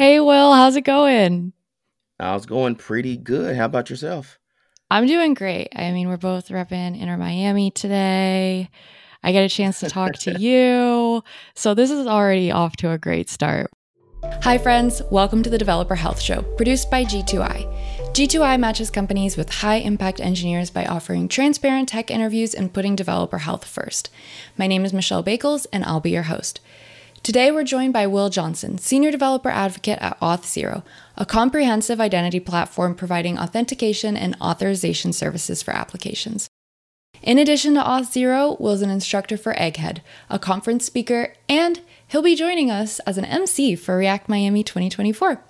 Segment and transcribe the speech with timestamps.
[0.00, 1.52] Hey, Will, how's it going?
[2.18, 3.54] I was going pretty good.
[3.54, 4.38] How about yourself?
[4.90, 5.68] I'm doing great.
[5.76, 8.70] I mean, we're both repping Inter Miami today.
[9.22, 11.22] I get a chance to talk to you.
[11.54, 13.70] So, this is already off to a great start.
[14.40, 15.02] Hi, friends.
[15.10, 18.14] Welcome to the Developer Health Show, produced by G2I.
[18.14, 23.38] G2I matches companies with high impact engineers by offering transparent tech interviews and putting developer
[23.38, 24.08] health first.
[24.56, 26.60] My name is Michelle Bakels, and I'll be your host.
[27.22, 30.82] Today, we're joined by Will Johnson, Senior Developer Advocate at Auth0,
[31.18, 36.48] a comprehensive identity platform providing authentication and authorization services for applications.
[37.22, 39.98] In addition to Auth0, Will's an instructor for Egghead,
[40.30, 45.44] a conference speaker, and he'll be joining us as an MC for React Miami 2024.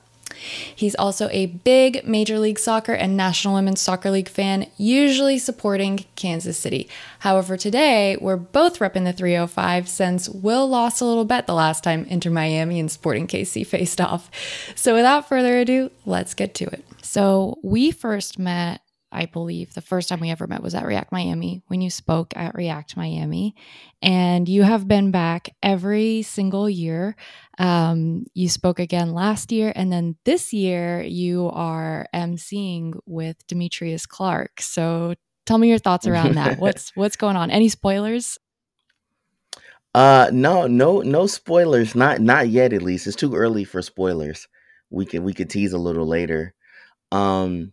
[0.75, 6.05] He's also a big Major League Soccer and National Women's Soccer League fan, usually supporting
[6.17, 6.89] Kansas City.
[7.21, 11.85] However, today we're both repping the 305 since Will lost a little bet the last
[11.85, 14.31] time Inter Miami and Sporting KC faced off.
[14.75, 16.85] So without further ado, let's get to it.
[17.03, 21.13] So we first met I believe the first time we ever met was at React
[21.13, 23.55] Miami when you spoke at React Miami.
[24.01, 27.17] And you have been back every single year.
[27.59, 29.73] Um, you spoke again last year.
[29.75, 34.61] And then this year you are emceeing with Demetrius Clark.
[34.61, 35.15] So
[35.45, 36.59] tell me your thoughts around that.
[36.61, 37.51] What's what's going on?
[37.51, 38.39] Any spoilers?
[39.93, 41.97] Uh no, no, no spoilers.
[41.97, 43.09] Not not yet at least.
[43.09, 44.47] It's too early for spoilers.
[44.89, 46.55] We could we could tease a little later.
[47.11, 47.73] Um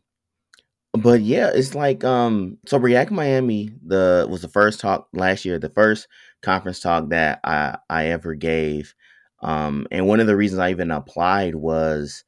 [1.01, 5.59] but yeah, it's like um so React Miami the was the first talk last year,
[5.59, 6.07] the first
[6.41, 8.93] conference talk that I I ever gave.
[9.41, 12.23] Um and one of the reasons I even applied was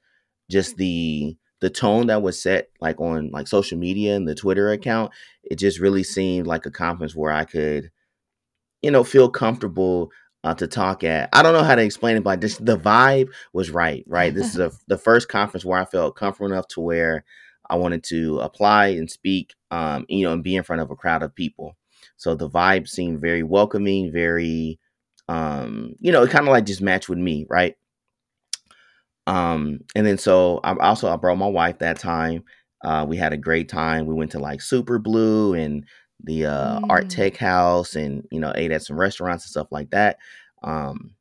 [0.50, 4.72] just the the tone that was set like on like social media and the Twitter
[4.72, 5.12] account.
[5.44, 7.92] It just really seemed like a conference where I could
[8.82, 10.12] you know feel comfortable
[10.44, 11.30] uh, to talk at.
[11.34, 14.34] I don't know how to explain it, but just the vibe was right, right?
[14.34, 17.26] This is a, the first conference where I felt comfortable enough to where
[17.70, 20.96] I wanted to apply and speak, um, you know, and be in front of a
[20.96, 21.76] crowd of people.
[22.18, 24.80] So the vibe seemed very welcoming, very,
[25.28, 27.76] um, you know, it kind of like just matched with me, right?
[29.28, 32.44] Um, and then so I also I brought my wife that time.
[32.84, 34.06] Uh, we had a great time.
[34.06, 35.86] We went to like Super Blue and
[36.24, 36.90] the uh, mm.
[36.90, 40.18] Art Tech House, and you know, ate at some restaurants and stuff like that.
[40.64, 41.12] Um,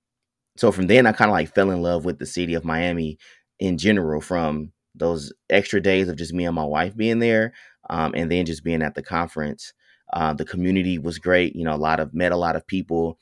[0.57, 3.19] so from then, I kind of like fell in love with the city of Miami
[3.61, 4.21] in general.
[4.21, 7.53] From those extra days of just me and my wife being there,
[7.91, 9.73] um, and then just being at the conference.
[10.13, 11.55] Uh, the community was great.
[11.55, 13.19] You know, a lot of met a lot of people.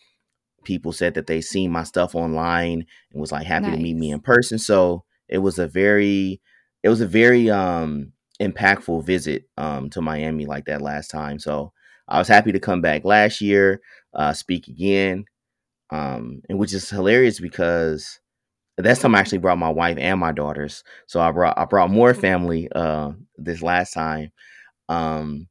[0.64, 3.76] People said that they seen my stuff online and was like happy nice.
[3.76, 4.58] to meet me in person.
[4.58, 6.40] So it was a very,
[6.82, 11.38] it was a very um, impactful visit um, to Miami like that last time.
[11.38, 11.72] So
[12.08, 13.80] I was happy to come back last year,
[14.14, 15.24] uh, speak again,
[15.90, 18.20] um, and which is hilarious because
[18.84, 20.84] that's time I actually brought my wife and my daughters.
[21.06, 24.32] So I brought I brought more family uh this last time.
[24.88, 25.48] Um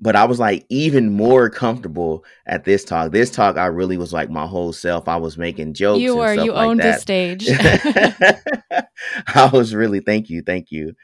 [0.00, 3.12] but I was like even more comfortable at this talk.
[3.12, 5.08] This talk I really was like my whole self.
[5.08, 6.00] I was making jokes.
[6.00, 6.94] You are you like owned that.
[6.94, 7.48] the stage.
[9.34, 10.94] I was really thank you, thank you.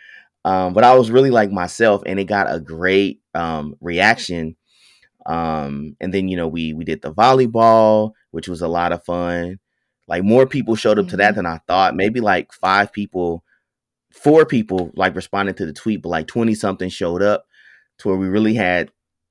[0.45, 4.57] Um, but I was really like myself and it got a great um reaction.
[5.27, 9.05] Um and then you know we we did the volleyball, which was a lot of
[9.05, 9.59] fun.
[10.07, 11.11] Like more people showed up mm-hmm.
[11.13, 11.37] to that mm-hmm.
[11.37, 11.97] than I thought.
[11.97, 13.45] Maybe like five people,
[14.13, 17.47] four people like responded to the tweet, but like 20 something showed up
[17.99, 18.91] to where we really had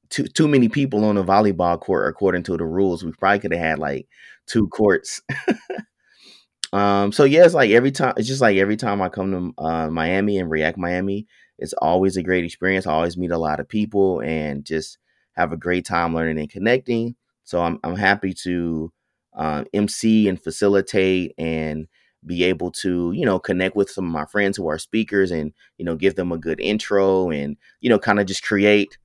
[0.10, 3.04] too too many people on a volleyball court according to the rules.
[3.04, 4.08] We probably could have had like
[4.48, 5.22] two courts.
[6.74, 9.64] um so yeah, it's like every time it's just like every time I come to
[9.64, 12.88] uh, Miami and React Miami, it's always a great experience.
[12.88, 14.98] I always meet a lot of people and just
[15.34, 17.16] have a great time learning and connecting.
[17.44, 18.92] So I'm I'm happy to
[19.36, 21.88] uh, MC and facilitate and
[22.26, 25.52] be able to you know connect with some of my friends who are speakers and
[25.78, 28.98] you know give them a good intro and you know kind of just create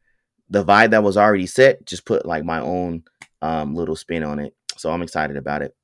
[0.51, 3.03] the vibe that was already set just put like my own
[3.43, 4.55] um, little spin on it.
[4.77, 5.75] So i'm excited about it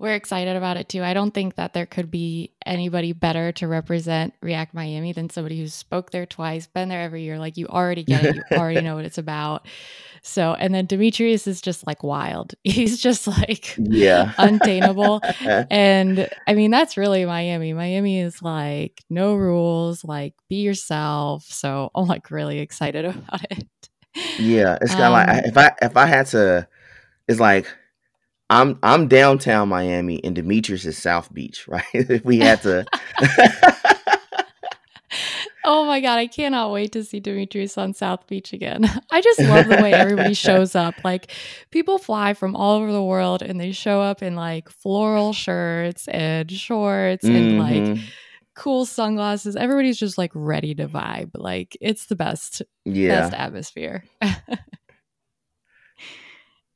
[0.00, 1.04] we're excited about it too.
[1.04, 5.58] I don't think that there could be anybody better to represent React Miami than somebody
[5.58, 7.38] who's spoke there twice, been there every year.
[7.38, 9.68] Like you already get it, you already know what it's about.
[10.22, 12.54] So, and then Demetrius is just like wild.
[12.64, 15.20] He's just like yeah, untameable.
[15.70, 17.74] and I mean, that's really Miami.
[17.74, 21.44] Miami is like no rules, like be yourself.
[21.44, 23.68] So I'm like really excited about it.
[24.38, 26.66] Yeah, it's kind of um, like if I if I had to,
[27.28, 27.66] it's like
[28.50, 31.84] I'm I'm downtown Miami and Demetrius is South Beach, right?
[31.94, 32.84] if we had to
[35.64, 38.90] oh my god, I cannot wait to see Demetrius on South Beach again.
[39.10, 40.94] I just love the way everybody shows up.
[41.04, 41.30] Like
[41.70, 46.08] people fly from all over the world and they show up in like floral shirts
[46.08, 47.36] and shorts mm-hmm.
[47.36, 48.04] and like mm-hmm.
[48.56, 49.54] cool sunglasses.
[49.54, 51.30] Everybody's just like ready to vibe.
[51.34, 53.20] Like it's the best, yeah.
[53.20, 54.04] best atmosphere.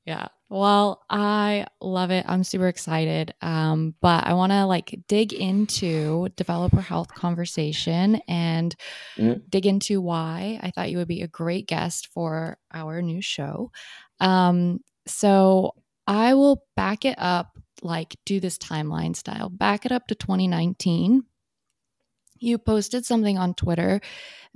[0.06, 0.28] yeah.
[0.50, 2.24] Well, I love it.
[2.28, 3.34] I'm super excited.
[3.40, 8.74] Um, but I want to like dig into developer health conversation and
[9.16, 9.40] mm-hmm.
[9.48, 13.72] dig into why I thought you would be a great guest for our new show.
[14.20, 15.74] Um, so
[16.06, 21.24] I will back it up, like do this timeline style, back it up to 2019.
[22.44, 24.00] You posted something on Twitter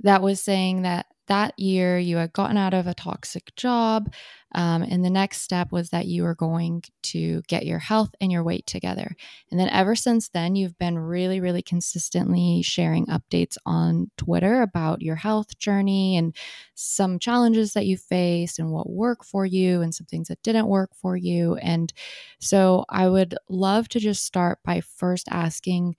[0.01, 4.11] that was saying that that year you had gotten out of a toxic job.
[4.55, 8.31] Um, and the next step was that you were going to get your health and
[8.31, 9.15] your weight together.
[9.51, 15.03] And then ever since then, you've been really, really consistently sharing updates on Twitter about
[15.03, 16.35] your health journey and
[16.73, 20.67] some challenges that you faced and what worked for you and some things that didn't
[20.67, 21.57] work for you.
[21.57, 21.93] And
[22.39, 25.95] so I would love to just start by first asking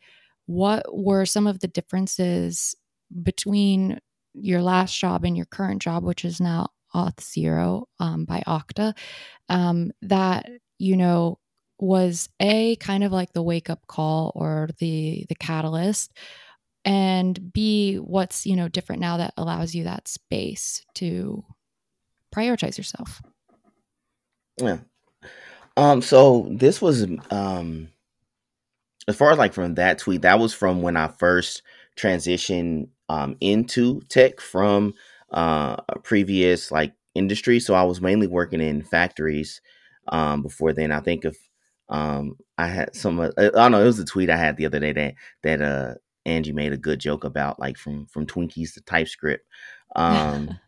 [0.50, 2.74] what were some of the differences
[3.22, 4.00] between
[4.34, 8.96] your last job and your current job, which is now Auth0 um, by Okta,
[9.48, 10.48] um, that,
[10.78, 11.38] you know,
[11.78, 16.12] was a kind of like the wake up call or the the catalyst
[16.84, 21.42] and b what's you know different now that allows you that space to
[22.34, 23.22] prioritize yourself?
[24.58, 24.78] Yeah.
[25.78, 27.88] Um so this was um
[29.10, 31.62] as far as like from that tweet that was from when i first
[31.96, 34.94] transitioned um, into tech from
[35.32, 37.60] uh, a previous like industry.
[37.60, 39.60] So I was mainly working in factories
[40.08, 40.92] um, before then.
[40.92, 41.36] I think if
[41.88, 44.66] um, I had some, uh, I don't know, it was a tweet I had the
[44.66, 48.74] other day that that uh, Angie made a good joke about, like from from Twinkies
[48.74, 49.46] to TypeScript.
[49.96, 50.58] Um,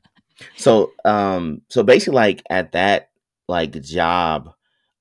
[0.57, 3.11] so um, so basically, like at that
[3.49, 4.53] like job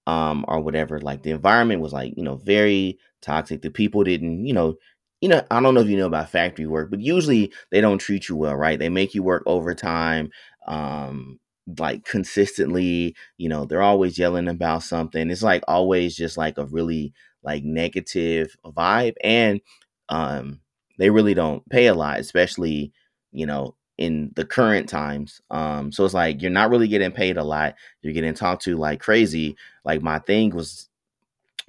[0.08, 3.62] um or whatever, like the environment was like you know very toxic.
[3.62, 4.78] The people didn't you know
[5.22, 8.00] you know, I don't know if you know about factory work, but usually they don't
[8.00, 8.80] treat you well, right?
[8.80, 10.32] They make you work overtime,
[10.68, 11.40] um,
[11.78, 13.16] like consistently.
[13.38, 15.30] You know, they're always yelling about something.
[15.30, 17.14] It's like always just like a really
[17.44, 19.62] like negative vibe, and
[20.10, 20.60] um,
[20.98, 22.92] they really don't pay a lot, especially
[23.32, 25.42] you know in the current times.
[25.52, 27.76] Um, so it's like you're not really getting paid a lot.
[28.02, 29.56] You're getting talked to like crazy.
[29.86, 30.90] Like my thing was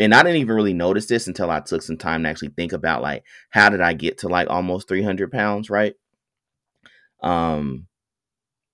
[0.03, 2.73] and I didn't even really notice this until I took some time to actually think
[2.73, 5.95] about like how did I get to like almost 300 pounds, right?
[7.23, 7.87] Um,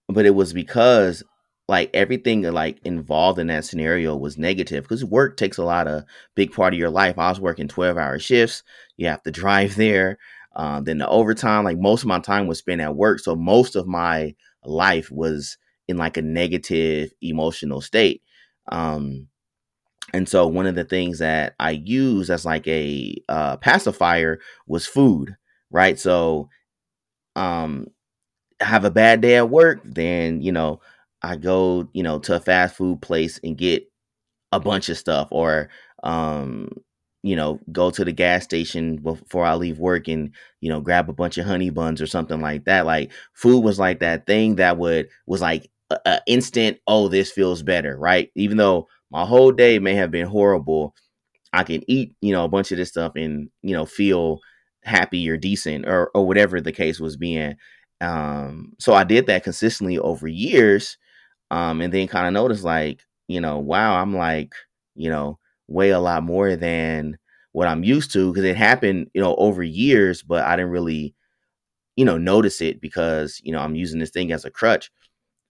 [0.08, 1.22] but it was because
[1.68, 6.04] like everything like involved in that scenario was negative because work takes a lot of
[6.34, 7.18] big part of your life.
[7.18, 8.62] I was working 12 hour shifts.
[8.96, 10.18] You have to drive there.
[10.56, 13.20] Uh, then the overtime, like most of my time was spent at work.
[13.20, 14.34] So most of my
[14.64, 15.58] life was
[15.88, 18.22] in like a negative emotional state.
[18.72, 19.28] Um,
[20.14, 24.86] and so one of the things that I use as like a uh, pacifier was
[24.86, 25.36] food,
[25.70, 25.98] right?
[25.98, 26.48] So,
[27.36, 27.88] um,
[28.60, 30.80] have a bad day at work, then you know
[31.22, 33.88] I go, you know, to a fast food place and get
[34.52, 35.70] a bunch of stuff, or
[36.02, 36.70] um,
[37.22, 41.08] you know, go to the gas station before I leave work and you know grab
[41.10, 42.86] a bunch of honey buns or something like that.
[42.86, 46.78] Like food was like that thing that would was like a, a instant.
[46.86, 48.30] Oh, this feels better, right?
[48.36, 50.94] Even though my whole day may have been horrible.
[51.52, 54.40] I can eat, you know, a bunch of this stuff and, you know, feel
[54.84, 57.56] happy or decent or, or whatever the case was being.
[58.00, 60.98] Um, so I did that consistently over years.
[61.50, 64.54] Um, and then kind of noticed like, you know, wow, I'm like,
[64.96, 65.38] you know,
[65.68, 67.18] way a lot more than
[67.52, 71.14] what I'm used to because it happened, you know, over years, but I didn't really,
[71.96, 74.90] you know, notice it because, you know, I'm using this thing as a crutch.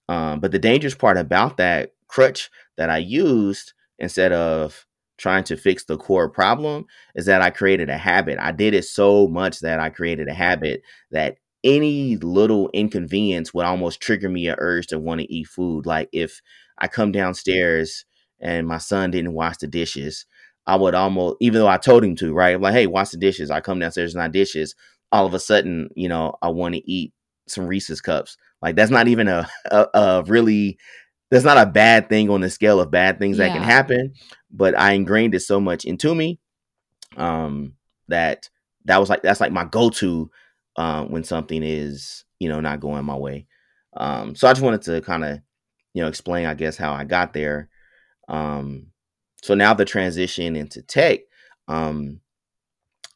[0.09, 4.87] Um, but the dangerous part about that crutch that I used instead of
[5.19, 6.87] trying to fix the core problem
[7.17, 8.39] is that I created a habit.
[8.41, 13.67] I did it so much that I created a habit that any little inconvenience would
[13.67, 15.87] almost trigger me a urge to want to eat food.
[15.87, 16.41] Like if
[16.79, 18.05] I come downstairs
[18.41, 20.25] and my son didn't wash the dishes,
[20.67, 22.61] I would almost, even though I told him to, right?
[22.61, 23.51] Like, hey, wash the dishes.
[23.51, 24.75] I come downstairs, not dishes.
[25.11, 27.13] All of a sudden, you know, I want to eat
[27.49, 28.37] some Reese's cups.
[28.63, 30.79] Like that's not even a, a, a really
[31.31, 33.49] that's not a bad thing on the scale of bad things yeah.
[33.49, 34.15] that can happen,
[34.51, 36.41] but I ingrained it so much into me
[37.17, 37.75] um,
[38.09, 38.49] that
[38.85, 40.31] that was like that's like my go-to
[40.77, 43.47] uh, when something is you know not going my way.
[43.97, 45.41] Um, so I just wanted to kind of
[45.95, 47.69] you know explain, I guess, how I got there.
[48.29, 48.89] Um,
[49.43, 51.21] so now the transition into tech,
[51.69, 52.21] um,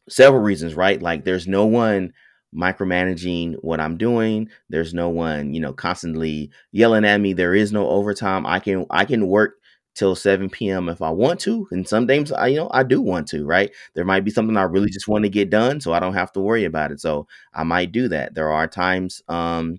[0.09, 1.01] several reasons, right?
[1.01, 2.13] Like there's no one
[2.55, 4.49] micromanaging what I'm doing.
[4.69, 7.33] There's no one, you know, constantly yelling at me.
[7.33, 8.47] There is no overtime.
[8.47, 9.57] I can I can work
[9.95, 10.89] till 7 p.m.
[10.89, 11.67] if I want to.
[11.71, 13.71] And some days I, you know, I do want to, right?
[13.95, 16.33] There might be something I really just want to get done, so I don't have
[16.33, 17.01] to worry about it.
[17.01, 18.35] So I might do that.
[18.35, 19.79] There are times um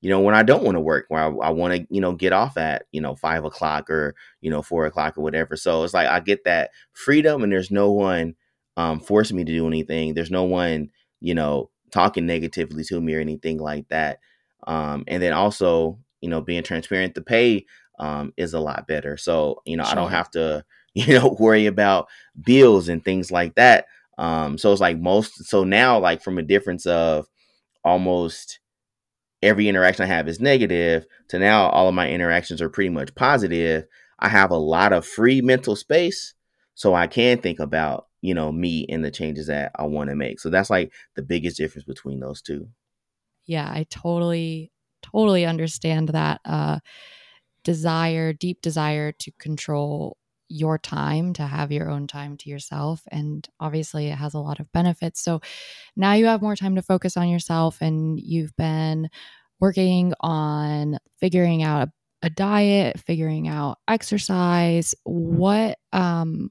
[0.00, 2.12] you know, when I don't want to work, where I, I want to, you know,
[2.12, 5.56] get off at, you know, five o'clock or, you know, four o'clock or whatever.
[5.56, 8.34] So it's like I get that freedom and there's no one
[8.76, 10.12] um, forcing me to do anything.
[10.14, 14.18] There's no one, you know, talking negatively to me or anything like that.
[14.66, 17.66] Um, and then also, you know, being transparent, the pay
[18.00, 19.16] um, is a lot better.
[19.16, 19.92] So, you know, sure.
[19.92, 22.08] I don't have to, you know, worry about
[22.44, 23.86] bills and things like that.
[24.18, 27.26] Um, so it's like most, so now, like from a difference of
[27.84, 28.58] almost,
[29.42, 33.14] every interaction I have is negative to now all of my interactions are pretty much
[33.14, 33.84] positive,
[34.18, 36.34] I have a lot of free mental space
[36.74, 40.16] so I can think about, you know, me and the changes that I want to
[40.16, 40.40] make.
[40.40, 42.66] So that's like the biggest difference between those two.
[43.44, 46.78] Yeah, I totally totally understand that uh
[47.64, 50.16] desire, deep desire to control
[50.48, 54.60] your time to have your own time to yourself and obviously it has a lot
[54.60, 55.40] of benefits so
[55.96, 59.08] now you have more time to focus on yourself and you've been
[59.58, 66.50] working on figuring out a, a diet figuring out exercise what um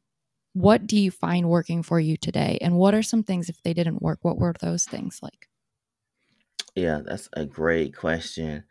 [0.53, 2.57] what do you find working for you today?
[2.61, 5.49] And what are some things if they didn't work what were those things like?
[6.75, 8.63] Yeah that's a great question.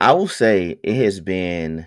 [0.00, 1.86] I will say it has been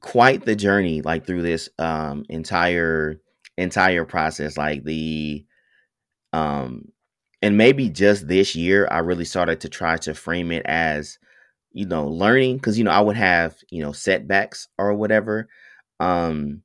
[0.00, 3.20] quite the journey like through this um entire
[3.56, 5.44] entire process like the
[6.32, 6.84] um
[7.42, 11.18] and maybe just this year i really started to try to frame it as
[11.72, 15.48] you know learning because you know i would have you know setbacks or whatever
[15.98, 16.62] um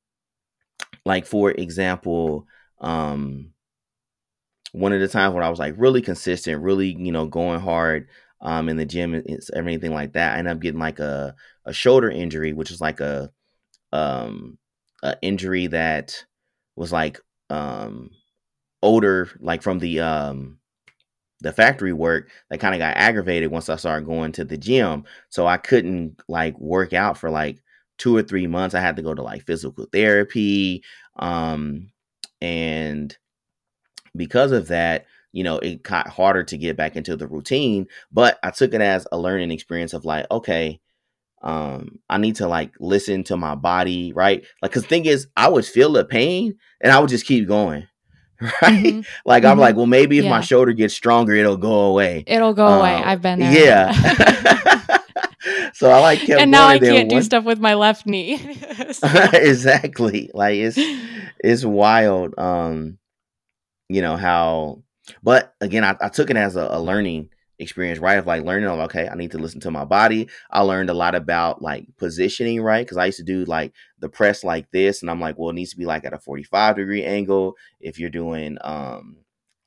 [1.06, 2.48] like for example
[2.82, 3.52] um
[4.72, 8.08] one of the times when i was like really consistent really you know going hard
[8.44, 10.36] um, in the gym and everything like that.
[10.36, 11.34] I ended up getting like a,
[11.66, 13.32] a shoulder injury, which is like a,
[13.94, 14.58] um,
[15.02, 16.24] a injury that
[16.76, 17.20] was like
[17.50, 18.12] um,
[18.82, 20.60] older, like from the um,
[21.40, 25.06] the factory work that kind of got aggravated once I started going to the gym.
[25.30, 27.60] So I couldn't like work out for like
[27.98, 28.76] two or three months.
[28.76, 30.84] I had to go to like physical therapy.
[31.18, 31.92] Um,
[32.42, 33.16] and
[34.16, 37.88] because of that, you know, it got harder to get back into the routine.
[38.12, 40.80] But I took it as a learning experience of like, okay,
[41.42, 44.46] um, I need to like listen to my body, right?
[44.62, 47.48] Like, cause the thing is, I would feel the pain and I would just keep
[47.48, 47.88] going.
[48.62, 48.84] Right.
[48.84, 49.02] Mm-hmm.
[49.26, 49.52] Like, mm-hmm.
[49.52, 50.32] I'm like, well, maybe if yeah.
[50.32, 52.26] my shoulder gets stronger, it'll go away.
[52.28, 52.92] It'll go um, away.
[52.92, 53.54] I've been there.
[53.54, 54.98] Yeah.
[55.74, 58.36] so I like kept and now I can't do stuff with my left knee.
[59.34, 60.32] exactly.
[60.34, 60.78] Like it's
[61.40, 62.38] it's wild.
[62.38, 62.98] Um,
[63.90, 64.84] you know how
[65.22, 68.18] but again, I, I took it as a, a, learning experience, right?
[68.18, 70.30] Of like learning, okay, I need to listen to my body.
[70.50, 72.86] I learned a lot about like positioning, right?
[72.86, 75.54] Because I used to do like the press like this, and I'm like, well, it
[75.54, 77.56] needs to be like at a 45 degree angle.
[77.80, 79.18] If you're doing um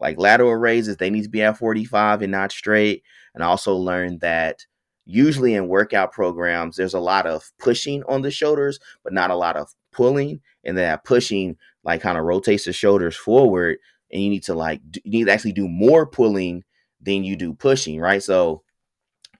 [0.00, 3.02] like lateral raises, they need to be at 45 and not straight.
[3.34, 4.64] And I also learned that
[5.06, 9.36] usually in workout programs, there's a lot of pushing on the shoulders, but not a
[9.36, 10.40] lot of pulling.
[10.64, 13.78] And that pushing like kind of rotates the shoulders forward
[14.12, 16.64] and you need to like you need to actually do more pulling
[17.00, 18.22] than you do pushing, right?
[18.22, 18.62] So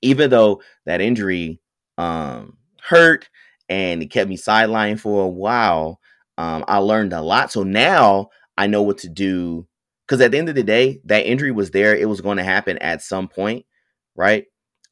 [0.03, 1.61] even though that injury
[1.99, 3.29] um hurt
[3.69, 6.01] and it kept me sidelined for a while,
[6.39, 7.51] um, I learned a lot.
[7.51, 9.67] So now I know what to do.
[10.07, 11.97] Because at the end of the day, that injury was there.
[11.97, 13.67] It was going to happen at some point,
[14.15, 14.45] right?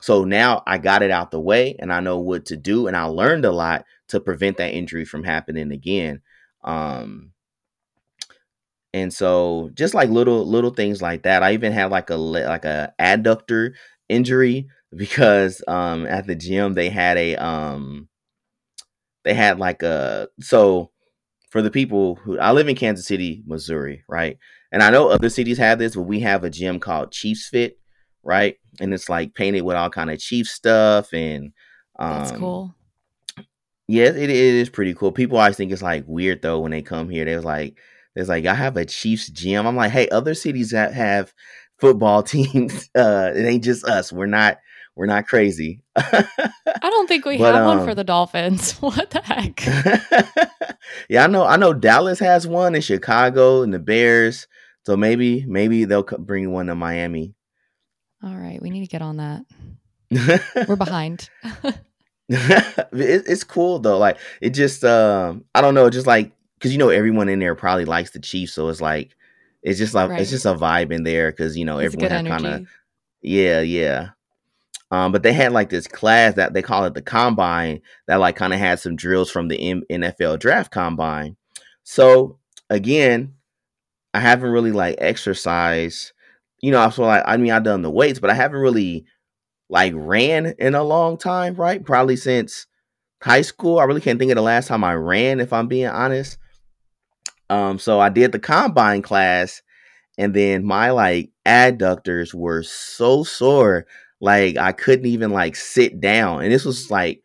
[0.05, 2.89] So now I got it out the way and I know what to do.
[2.89, 6.21] And I learned a lot to prevent that injury from happening again.
[6.63, 7.33] Um,
[8.93, 11.43] and so just like little little things like that.
[11.43, 13.73] I even had like a like a adductor
[14.11, 18.11] injury because um at the gym they had a um
[19.25, 20.91] they had like a so
[21.49, 24.37] for the people who I live in Kansas City, Missouri, right?
[24.71, 27.79] And I know other cities have this, but we have a gym called Chiefs Fit,
[28.25, 28.57] right?
[28.81, 31.52] And it's like painted with all kind of Chief stuff and
[31.99, 32.75] um, That's cool.
[33.87, 35.12] Yeah, it, it is pretty cool.
[35.12, 37.25] People always think it's like weird though when they come here.
[37.25, 37.78] They was like,
[38.16, 39.66] it's like I have a Chiefs gym.
[39.66, 41.33] I'm like, hey, other cities that have
[41.78, 44.12] football teams, uh, it ain't just us.
[44.12, 44.59] We're not
[44.97, 45.83] we're not crazy.
[45.97, 46.26] I
[46.83, 48.73] don't think we but, have um, one for um the Dolphins.
[48.81, 49.64] What the heck?
[51.09, 51.45] yeah, I know.
[51.45, 54.47] I know Dallas has one in Chicago and the Bears.
[54.87, 57.35] So maybe maybe they'll bring one to Miami.
[58.25, 59.45] All right, we need to get on that.
[60.69, 61.28] We're behind.
[62.28, 63.99] it, it's cool though.
[63.99, 67.54] Like it just um I don't know, just like because you know everyone in there
[67.54, 69.14] probably likes the Chiefs, so it's like
[69.62, 70.21] it's just like Right.
[70.21, 72.66] it's just a vibe in there because you know It's everyone kind of
[73.23, 74.11] yeah yeah.
[74.90, 78.37] Um, but they had like this class that they call it the combine that like
[78.37, 81.37] kind of had some drills from the M- NFL draft combine.
[81.83, 82.38] So
[82.71, 83.35] again,
[84.12, 86.12] I haven't really like exercised.
[86.64, 89.04] You know, so like I mean I've done the weights, but I haven't really
[89.71, 91.85] like ran in a long time, right?
[91.85, 92.66] Probably since
[93.23, 93.80] high school.
[93.80, 96.38] I really can't think of the last time I ran, if I'm being honest.
[97.50, 99.62] Um, so I did the combine class,
[100.18, 103.87] and then my like adductors were so sore,
[104.21, 106.42] like I couldn't even like sit down.
[106.44, 107.23] And this was like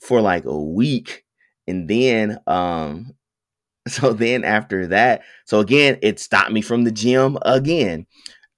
[0.00, 1.24] for like a week.
[1.68, 3.14] And then um
[3.88, 8.06] so then after that, so again, it stopped me from the gym again.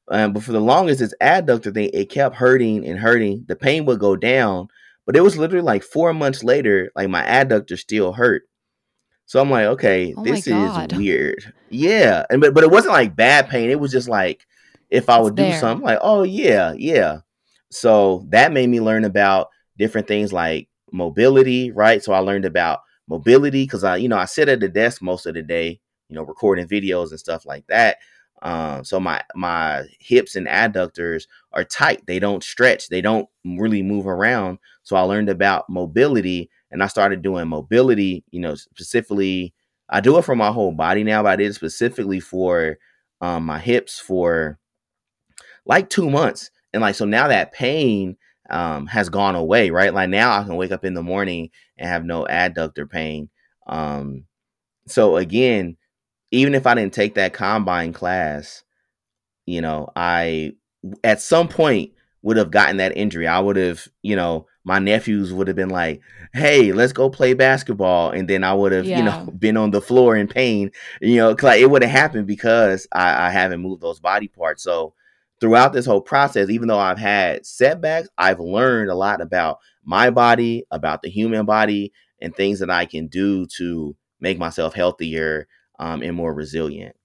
[0.09, 3.45] Um, but for the longest, this adductor thing, it kept hurting and hurting.
[3.49, 4.69] The pain would go down,
[5.07, 8.43] but it was literally like four months later, like my adductor still hurt.
[9.27, 11.53] So I'm like, okay, Oh this is weird.
[11.71, 13.71] Yeah, and but but it wasn't like bad pain.
[13.71, 14.47] It was just like
[14.91, 15.53] if I It's would do there.
[15.53, 17.21] something, like, oh yeah, yeah.
[17.71, 22.03] So that made me learn about different things like mobility, right?
[22.03, 25.27] So I learned about mobility because I, you know, I sit at the desk most
[25.27, 27.99] of the day, you know, recording videos and stuff like that.
[28.45, 32.03] Um, so my my hips and adductors are tight.
[32.07, 32.89] They don't stretch.
[32.91, 34.59] They don't really move around.
[34.83, 39.55] So I learned about mobility and I started doing mobility, you know, specifically
[39.89, 42.79] I do it for my whole body now, but I did specifically for
[43.23, 44.59] um my hips for
[45.67, 46.51] like two months.
[46.73, 48.17] And like so now that pain
[48.51, 49.95] um has gone away, right?
[49.95, 53.31] Like now I can wake up in the morning and have no adductor pain.
[53.67, 54.27] Um
[54.89, 55.77] so again,
[56.35, 58.63] even if I didn't take that combine class,
[59.47, 60.53] you know, I
[61.03, 63.27] at some point would have gotten that injury.
[63.27, 66.01] I would have, you know, my nephews would have been like,
[66.33, 69.81] "Hey, let's go play basketball," and then I would have, you know, been on the
[69.83, 70.71] floor in pain.
[71.01, 74.29] You know, 'cause, like it would have happened because I, I haven't moved those body
[74.29, 74.63] parts.
[74.63, 74.95] So
[75.41, 80.09] throughout this whole process, even though I've had setbacks, I've learned a lot about my
[80.11, 85.47] body, about the human body, and things that I can do to make myself healthier
[85.79, 86.97] um, and more resilient.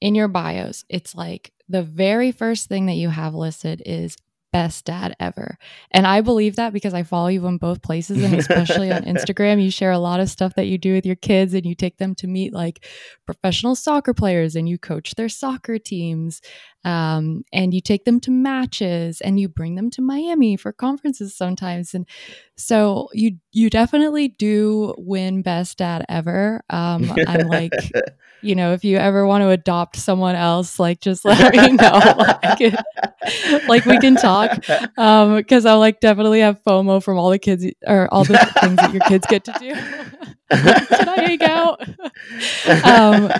[0.00, 4.16] in your bios, it's like the very first thing that you have listed is
[4.54, 5.58] best dad ever.
[5.90, 9.60] And I believe that because I follow you on both places and especially on Instagram,
[9.60, 11.96] you share a lot of stuff that you do with your kids and you take
[11.96, 12.86] them to meet like
[13.26, 16.40] professional soccer players and you coach their soccer teams.
[16.84, 21.34] Um, and you take them to matches and you bring them to Miami for conferences
[21.34, 21.94] sometimes.
[21.94, 22.06] And
[22.56, 26.62] so you you definitely do win best dad ever.
[26.70, 27.72] Um, I'm like
[28.44, 32.14] you know, if you ever want to adopt someone else, like just let me know.
[32.42, 32.74] like,
[33.68, 34.62] like we can talk.
[34.98, 38.76] Um, because I like definitely have FOMO from all the kids or all the things
[38.76, 39.74] that your kids get to do.
[40.52, 41.80] can I hang out?
[42.84, 43.30] um,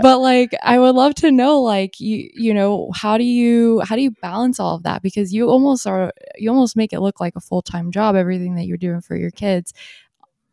[0.00, 3.96] but like I would love to know, like you, you know, how do you how
[3.96, 5.02] do you balance all of that?
[5.02, 8.54] Because you almost are you almost make it look like a full time job, everything
[8.56, 9.72] that you're doing for your kids,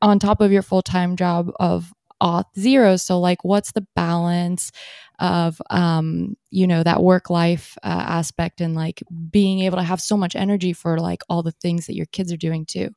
[0.01, 2.97] on top of your full time job of auth zero.
[2.97, 4.71] So like, what's the balance
[5.19, 10.01] of um, you know, that work life uh, aspect and like being able to have
[10.01, 12.89] so much energy for like all the things that your kids are doing too?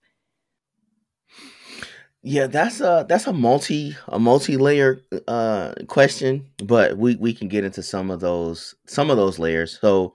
[2.26, 7.48] Yeah, that's a that's a multi a multi layer uh question, but we we can
[7.48, 9.78] get into some of those some of those layers.
[9.78, 10.14] So,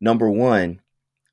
[0.00, 0.80] number one,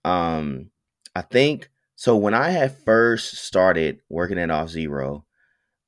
[0.04, 0.72] um,
[1.16, 2.16] I think so.
[2.18, 5.24] When I had first started working at Auth0,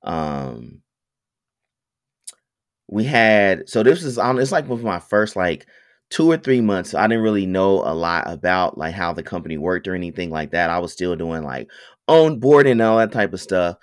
[0.04, 0.84] um,
[2.88, 4.40] we had so this is on.
[4.40, 5.66] It's like with my first like
[6.10, 6.94] two or three months.
[6.94, 10.52] I didn't really know a lot about like how the company worked or anything like
[10.52, 10.70] that.
[10.70, 11.70] I was still doing like
[12.10, 13.78] onboarding and all that type of stuff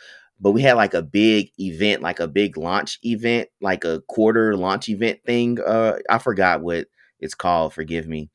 [0.44, 4.54] but we had like a big event, like a big launch event, like a quarter
[4.54, 5.58] launch event thing.
[5.58, 6.86] Uh, I forgot what
[7.18, 7.72] it's called.
[7.72, 8.28] Forgive me.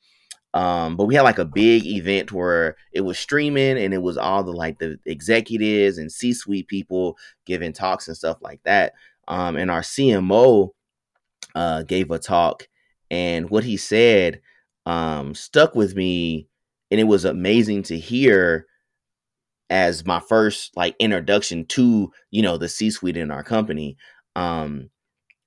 [0.56, 4.18] Um, but we had like a big event where it was streaming and it was
[4.18, 8.94] all the like the executives and C-suite people giving talks and stuff like that.
[9.28, 10.72] Um, and our CMO
[11.54, 12.68] uh, gave a talk,
[13.12, 14.42] and what he said
[14.88, 16.48] um, stuck with me,
[16.90, 18.66] and it was amazing to hear
[19.70, 23.98] as my first like introduction to you know the C suite in our company.
[24.36, 24.90] Um,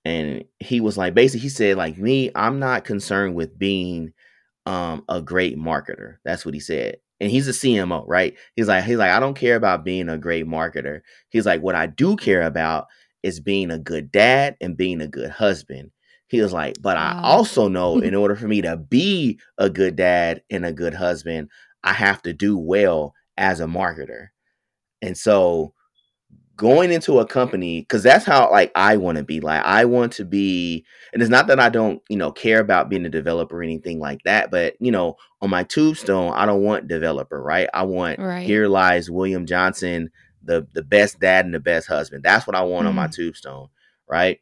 [0.05, 4.13] and he was like, basically, he said like me, I'm not concerned with being
[4.67, 6.17] um a great marketer.
[6.25, 6.99] That's what he said.
[7.21, 8.37] And he's a CMO, right?
[8.57, 11.03] He's like, he's like, I don't care about being a great marketer.
[11.31, 12.87] He's like, what I do care about
[13.23, 15.93] is being a good dad and being a good husband.
[16.29, 19.97] He was like, but I also know in order for me to be a good
[19.97, 21.49] dad and a good husband,
[21.85, 24.29] I have to do well as a marketer.
[25.01, 25.75] And so
[26.57, 29.41] going into a company because that's how like I want to be.
[29.41, 32.89] Like I want to be, and it's not that I don't you know care about
[32.89, 36.63] being a developer or anything like that, but you know on my tombstone I don't
[36.63, 37.69] want developer, right?
[37.75, 38.47] I want Right.
[38.47, 40.11] here lies William Johnson,
[40.43, 42.23] the the best dad and the best husband.
[42.23, 43.13] That's what I want on my Mm.
[43.17, 43.69] tombstone,
[44.09, 44.41] right?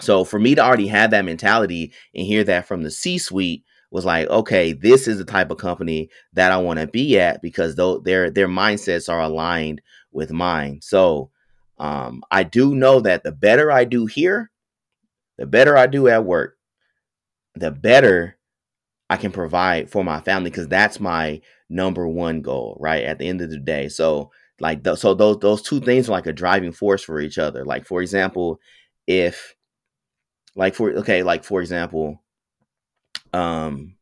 [0.00, 3.64] So for me to already have that mentality and hear that from the C suite
[3.92, 7.42] was like, okay, this is the type of company that I want to be at
[7.42, 10.80] because though their their mindsets are aligned with mine.
[10.80, 11.30] So
[11.78, 14.50] um, I do know that the better I do here,
[15.36, 16.56] the better I do at work,
[17.54, 18.38] the better
[19.10, 23.04] I can provide for my family because that's my number one goal, right?
[23.04, 23.90] At the end of the day.
[23.90, 27.66] So like so those those two things are like a driving force for each other.
[27.66, 28.58] Like for example,
[29.06, 29.54] if
[30.56, 32.21] like for okay, like for example,
[33.32, 33.96] um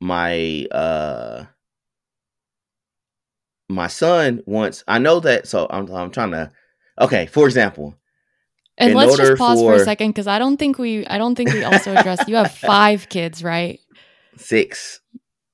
[0.00, 1.44] my uh
[3.68, 6.50] my son wants I know that so I'm I'm trying to
[7.00, 7.94] okay, for example,
[8.78, 11.34] And let's just pause for, for- a second because I don't think we I don't
[11.34, 13.80] think we also addressed you have five kids, right?
[14.36, 15.00] six.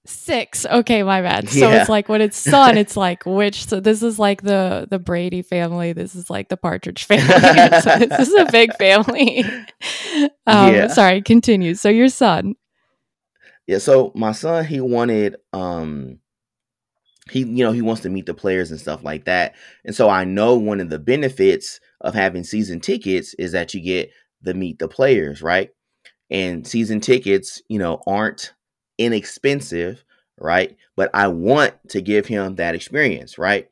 [0.06, 0.64] Six.
[0.64, 1.50] Okay, my bad.
[1.50, 1.80] So Yeah.
[1.82, 5.42] it's like when it's son, it's like which so this is like the the Brady
[5.42, 7.80] family, this is like the Partridge family.
[7.82, 9.44] so this is a big family.
[10.46, 10.86] Um Yeah.
[10.88, 11.74] sorry, continue.
[11.74, 12.54] So your son.
[13.68, 16.18] Yeah, so my son he wanted um
[17.30, 19.54] he you know he wants to meet the players and stuff like that.
[19.84, 23.80] And so I know one of the benefits of having season tickets is that you
[23.80, 24.10] get
[24.42, 25.70] the meet the players, right?
[26.30, 28.54] And season tickets, you know, aren't
[28.98, 30.04] inexpensive,
[30.38, 30.76] right?
[30.96, 33.68] But I want to give him that experience, right?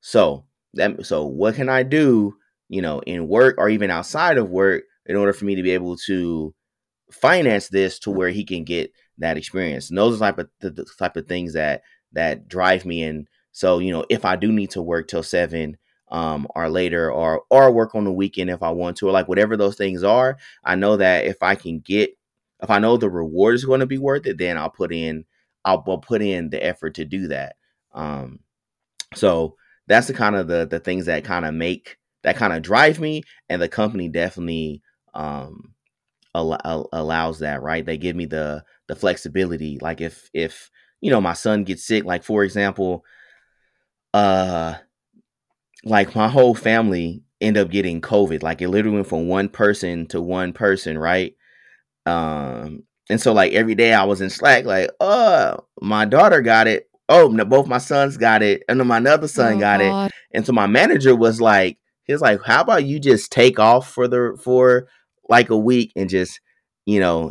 [0.00, 2.36] So that so what can I do,
[2.68, 5.72] you know, in work or even outside of work in order for me to be
[5.72, 6.54] able to
[7.12, 9.90] finance this to where he can get that experience.
[9.90, 13.02] And those are type of the, the type of things that that drive me.
[13.04, 15.78] And so, you know, if I do need to work till seven
[16.12, 19.28] um or later or or work on the weekend if I want to, or like
[19.28, 22.10] whatever those things are, I know that if I can get
[22.62, 25.24] if I know the reward is going to be worth it, then I'll put in
[25.64, 27.56] I'll, I'll put in the effort to do that.
[27.94, 28.40] Um
[29.14, 29.56] so
[29.86, 33.00] that's the kind of the the things that kind of make that kind of drive
[33.00, 34.82] me and the company definitely
[35.14, 35.74] um
[36.34, 40.68] al- al- allows that right they give me the the flexibility like if if
[41.00, 43.04] you know my son gets sick like for example
[44.14, 44.74] uh
[45.84, 50.06] like my whole family end up getting covid like it literally went from one person
[50.06, 51.36] to one person right?
[52.04, 56.66] Um and so like every day i was in slack like uh my daughter got
[56.66, 56.90] it.
[57.08, 60.12] Oh no, both my sons got it and then my other son Oh, got it.
[60.34, 63.88] And so my manager was like, he was like, how about you just take off
[63.88, 64.88] for the for
[65.28, 66.40] like a week and just,
[66.86, 67.30] you know,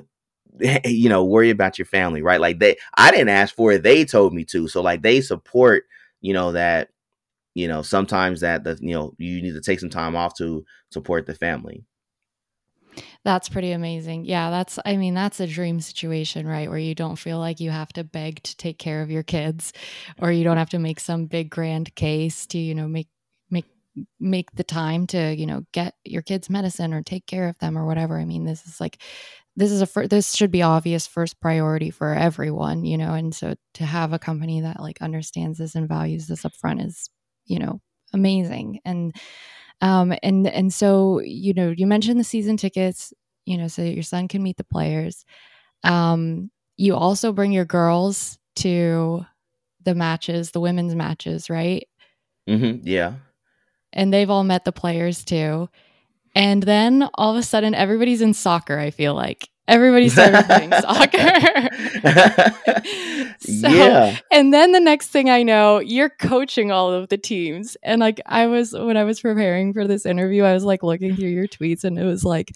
[0.85, 2.41] you know, worry about your family, right?
[2.41, 3.83] Like they I didn't ask for it.
[3.83, 4.67] They told me to.
[4.67, 5.85] So like they support,
[6.21, 6.89] you know, that,
[7.55, 10.65] you know, sometimes that the you know, you need to take some time off to
[10.91, 11.83] support the family.
[13.23, 14.25] That's pretty amazing.
[14.25, 16.69] Yeah, that's I mean, that's a dream situation, right?
[16.69, 19.73] Where you don't feel like you have to beg to take care of your kids
[20.19, 23.09] or you don't have to make some big grand case to, you know, make
[23.49, 23.65] make
[24.19, 27.77] make the time to, you know, get your kids medicine or take care of them
[27.77, 28.17] or whatever.
[28.17, 29.01] I mean, this is like
[29.60, 33.36] this is a fir- this should be obvious first priority for everyone, you know, and
[33.36, 37.10] so to have a company that like understands this and values this upfront is,
[37.45, 37.82] you know,
[38.13, 38.80] amazing.
[38.86, 39.13] And
[39.82, 43.13] um, and and so you know, you mentioned the season tickets,
[43.45, 45.26] you know, so that your son can meet the players.
[45.84, 49.26] Um, you also bring your girls to
[49.84, 51.86] the matches, the women's matches, right?
[52.48, 52.88] Mm-hmm.
[52.88, 53.15] Yeah.
[53.91, 55.67] And they've all met the players too.
[56.36, 58.78] And then all of a sudden, everybody's in soccer.
[58.80, 61.69] I feel like everybody started playing soccer.
[63.41, 64.17] So- yeah.
[64.32, 67.77] And then the next thing I know, you're coaching all of the teams.
[67.84, 71.15] And like I was when I was preparing for this interview, I was like looking
[71.15, 72.51] through your tweets and it was like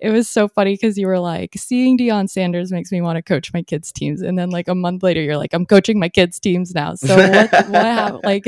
[0.00, 3.22] it was so funny because you were like, seeing Deion Sanders makes me want to
[3.22, 4.22] coach my kids' teams.
[4.22, 6.94] And then like a month later, you're like, I'm coaching my kids' teams now.
[6.94, 8.46] So what what hap- like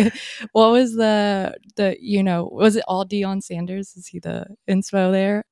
[0.53, 3.95] what was the the you know, was it all Deion Sanders?
[3.97, 5.45] Is he the inspo there?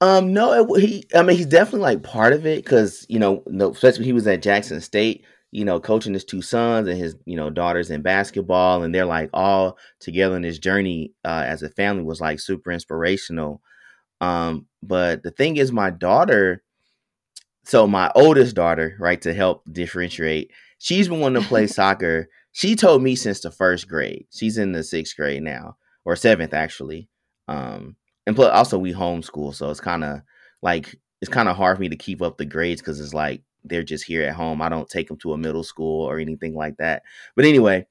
[0.00, 1.04] Um, no, it, he.
[1.14, 4.26] I mean, he's definitely like part of it because you know, no, especially he was
[4.26, 5.24] at Jackson State.
[5.50, 9.06] You know, coaching his two sons and his you know daughters in basketball, and they're
[9.06, 13.62] like all together in this journey uh, as a family was like super inspirational.
[14.20, 16.62] Um, but the thing is, my daughter.
[17.64, 22.28] So my oldest daughter, right, to help differentiate, she's been wanting to play soccer.
[22.52, 24.26] She told me since the first grade.
[24.30, 27.08] She's in the sixth grade now, or seventh actually.
[27.46, 27.96] Um,
[28.28, 30.20] and plus also we homeschool, so it's kind of
[30.60, 33.42] like it's kind of hard for me to keep up the grades because it's like
[33.64, 34.60] they're just here at home.
[34.60, 37.04] I don't take them to a middle school or anything like that.
[37.34, 37.86] But anyway,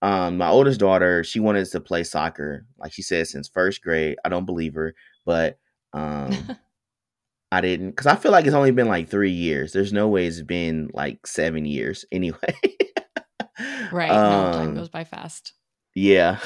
[0.00, 4.16] um, my oldest daughter, she wanted to play soccer, like she said, since first grade.
[4.24, 4.94] I don't believe her,
[5.26, 5.58] but
[5.92, 6.56] um,
[7.52, 9.74] I didn't because I feel like it's only been like three years.
[9.74, 12.38] There's no way it's been like seven years anyway.
[13.92, 14.10] right.
[14.10, 15.52] Um, no, time goes by fast.
[15.94, 16.38] Yeah.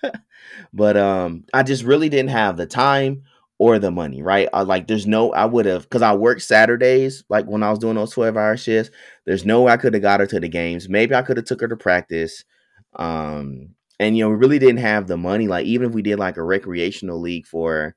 [0.72, 3.24] but um I just really didn't have the time
[3.58, 4.48] or the money, right?
[4.52, 7.78] I, like there's no I would have cuz I worked Saturdays like when I was
[7.78, 8.94] doing those 12-hour shifts.
[9.26, 10.88] There's no way I could have got her to the games.
[10.88, 12.44] Maybe I could have took her to practice.
[12.96, 16.18] Um and you know, we really didn't have the money like even if we did
[16.18, 17.94] like a recreational league for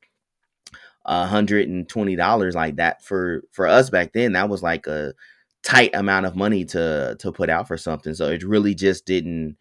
[1.06, 5.14] hundred and twenty dollars like that for for us back then that was like a
[5.64, 9.58] tight amount of money to to put out for something so it really just didn't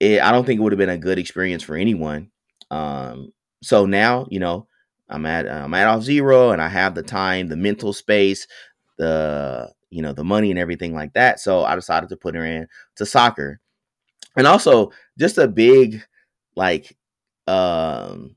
[0.00, 2.30] it, I don't think it would have been a good experience for anyone.
[2.70, 4.66] Um, so now, you know,
[5.08, 8.46] I'm at I'm at Auth0, and I have the time, the mental space,
[8.98, 11.40] the you know the money and everything like that.
[11.40, 13.60] So I decided to put her in to soccer,
[14.36, 16.02] and also just a big
[16.56, 16.96] like
[17.46, 18.36] um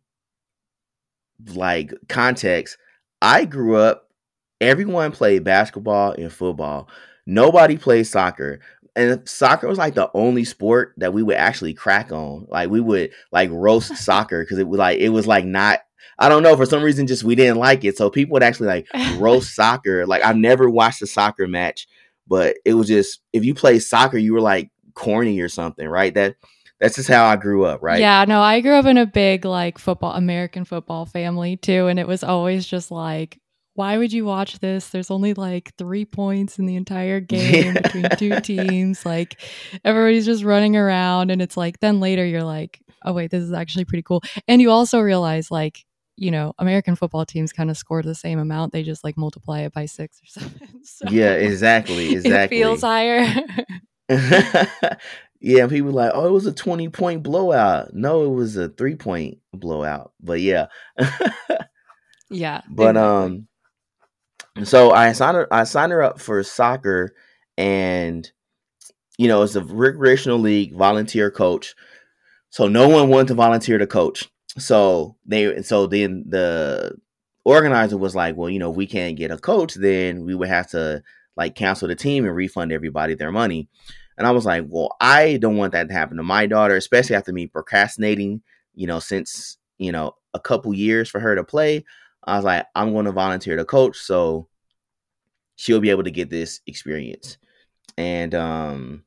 [1.53, 2.77] like context.
[3.21, 4.09] I grew up.
[4.59, 6.89] Everyone played basketball and football.
[7.25, 8.59] Nobody played soccer
[8.97, 12.47] and soccer was like the only sport that we would actually crack on.
[12.49, 15.81] Like we would like roast soccer because it was like it was like not.
[16.19, 17.95] I don't know for some reason just we didn't like it.
[17.95, 18.87] So people would actually like
[19.19, 20.05] roast soccer.
[20.07, 21.87] Like I've never watched a soccer match,
[22.27, 26.13] but it was just if you play soccer, you were like corny or something, right?
[26.13, 26.35] That
[26.79, 27.99] that's just how I grew up, right?
[27.99, 31.99] Yeah, no, I grew up in a big like football American football family too, and
[31.99, 33.39] it was always just like
[33.77, 34.89] why would you watch this?
[34.89, 37.81] There's only like three points in the entire game yeah.
[37.81, 39.05] between two teams.
[39.05, 39.39] Like
[39.85, 41.29] everybody's just running around.
[41.29, 44.23] And it's like, then later you're like, oh, wait, this is actually pretty cool.
[44.47, 45.85] And you also realize, like,
[46.15, 48.73] you know, American football teams kind of score the same amount.
[48.73, 50.81] They just like multiply it by six or something.
[50.83, 52.13] So yeah, exactly.
[52.13, 52.57] Exactly.
[52.57, 53.27] It feels higher.
[55.39, 57.93] yeah, people like, oh, it was a 20 point blowout.
[57.93, 60.13] No, it was a three point blowout.
[60.19, 60.65] But yeah.
[62.31, 62.61] yeah.
[62.67, 63.01] But exactly.
[63.01, 63.47] um
[64.65, 67.13] so I signed her I signed her up for soccer
[67.57, 68.29] and
[69.17, 71.75] you know, it's a recreational league volunteer coach.
[72.49, 74.29] So no one wanted to volunteer to coach.
[74.57, 76.95] So they so then the
[77.45, 80.67] organizer was like, well, you know, we can't get a coach, then we would have
[80.71, 81.03] to
[81.35, 83.69] like cancel the team and refund everybody their money.
[84.17, 87.15] And I was like, well, I don't want that to happen to my daughter, especially
[87.15, 88.41] after me procrastinating,
[88.73, 91.85] you know, since, you know, a couple years for her to play.
[92.27, 94.47] I was like, I'm going to volunteer to coach so
[95.55, 97.37] she'll be able to get this experience.
[97.97, 99.03] And um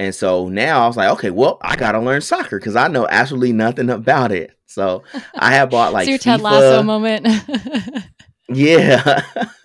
[0.00, 3.06] and so now I was like, okay, well, I gotta learn soccer because I know
[3.08, 4.52] absolutely nothing about it.
[4.66, 5.02] So
[5.34, 7.26] I have bought like your Ted Lasso moment.
[8.48, 9.22] yeah.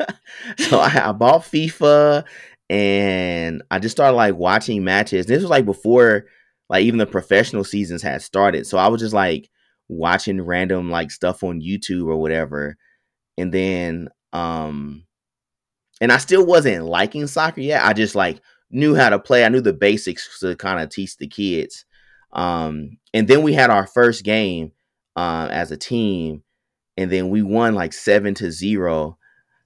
[0.57, 2.25] so I, I bought FIFA
[2.69, 5.25] and I just started like watching matches.
[5.25, 6.25] This was like before
[6.69, 8.65] like even the professional seasons had started.
[8.67, 9.49] So I was just like
[9.89, 12.77] watching random like stuff on YouTube or whatever.
[13.37, 15.05] And then um
[15.99, 17.83] and I still wasn't liking soccer yet.
[17.83, 18.39] I just like
[18.71, 19.43] knew how to play.
[19.43, 21.85] I knew the basics to kind of teach the kids.
[22.31, 24.71] Um and then we had our first game
[25.15, 26.43] uh, as a team
[26.95, 29.17] and then we won like 7 to 0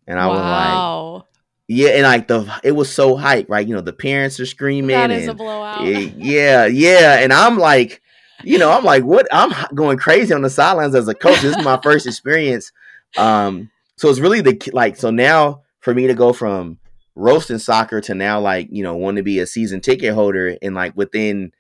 [0.08, 0.34] and I wow.
[0.34, 1.24] was like
[1.68, 3.66] yeah, and like the it was so hype, right?
[3.66, 4.96] You know, the parents are screaming.
[4.96, 5.86] That is and, a blowout.
[5.88, 8.02] yeah, yeah, and I'm like,
[8.44, 9.28] you know, I'm like, what?
[9.32, 11.42] I'm going crazy on the sidelines as a coach.
[11.42, 12.72] This is my first experience.
[13.18, 14.98] Um, so it's really the like.
[14.98, 16.80] So now for me to go from
[17.16, 20.74] roasting soccer to now like you know want to be a season ticket holder and
[20.74, 21.52] like within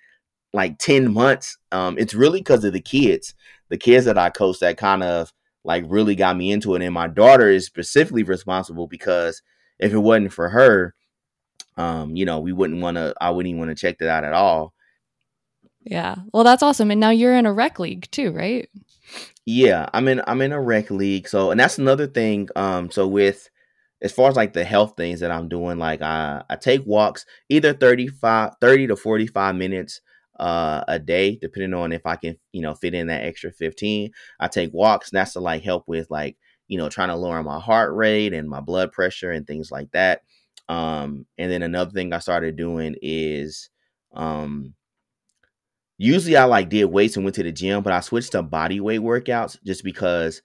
[0.51, 3.35] like 10 months um it's really because of the kids
[3.69, 5.31] the kids that i coach that kind of
[5.63, 9.43] like really got me into it and my daughter is specifically responsible because
[9.77, 10.95] if it wasn't for her
[11.77, 14.23] um you know we wouldn't want to i wouldn't even want to check that out
[14.23, 14.72] at all
[15.83, 16.15] yeah.
[16.33, 16.91] Well, that's awesome.
[16.91, 18.69] And now you're in a rec league too, right?
[19.45, 21.27] Yeah, I'm in I'm in a rec league.
[21.27, 23.49] So, and that's another thing um so with
[24.01, 27.25] as far as like the health things that I'm doing, like I I take walks
[27.49, 30.01] either 35 30 to 45 minutes
[30.39, 34.11] uh a day depending on if I can, you know, fit in that extra 15.
[34.39, 37.43] I take walks and that's to like help with like, you know, trying to lower
[37.43, 40.21] my heart rate and my blood pressure and things like that.
[40.69, 43.69] Um and then another thing I started doing is
[44.13, 44.73] um
[45.97, 48.79] usually I like did weights and went to the gym, but I switched to body
[48.79, 50.41] weight workouts just because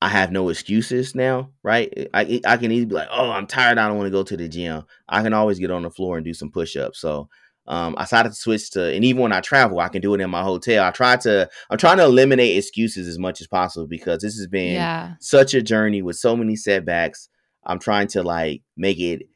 [0.00, 2.08] I have no excuses now, right?
[2.14, 3.78] I I can easily be like, oh, I'm tired.
[3.78, 4.84] I don't want to go to the gym.
[5.08, 7.00] I can always get on the floor and do some push ups.
[7.00, 7.28] So
[7.68, 10.22] um, I decided to switch to, and even when I travel, I can do it
[10.22, 10.84] in my hotel.
[10.84, 14.46] I try to, I'm trying to eliminate excuses as much as possible because this has
[14.46, 15.14] been yeah.
[15.20, 17.28] such a journey with so many setbacks.
[17.64, 19.28] I'm trying to like make it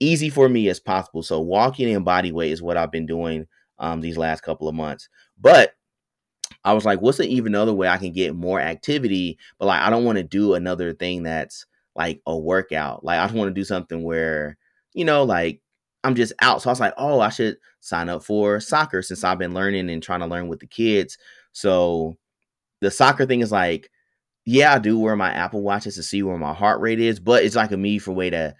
[0.00, 1.22] easy for me as possible.
[1.22, 3.46] So walking in body weight is what I've been doing
[3.78, 5.08] um, these last couple of months.
[5.40, 5.74] But
[6.64, 9.38] I was like, what's an even other way I can get more activity?
[9.58, 13.04] But like, I don't want to do another thing that's like a workout.
[13.04, 14.56] Like, I just want to do something where,
[14.92, 15.60] you know, like
[16.04, 16.62] I'm just out.
[16.62, 19.90] So I was like, oh, I should sign up for soccer since I've been learning
[19.90, 21.18] and trying to learn with the kids.
[21.52, 22.16] So
[22.80, 23.90] the soccer thing is like,
[24.44, 27.44] yeah, I do wear my Apple watches to see where my heart rate is, but
[27.44, 28.54] it's like a me for way to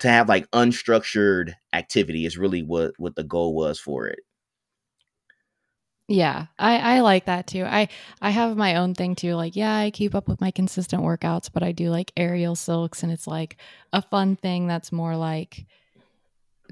[0.00, 4.20] to have like unstructured activity is really what what the goal was for it.
[6.10, 7.64] Yeah, I, I like that too.
[7.64, 7.88] I
[8.22, 9.34] I have my own thing too.
[9.34, 13.02] Like, yeah, I keep up with my consistent workouts, but I do like aerial silks,
[13.02, 13.58] and it's like
[13.92, 15.66] a fun thing that's more like